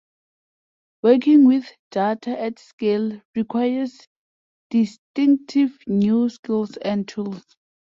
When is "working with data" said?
1.03-2.31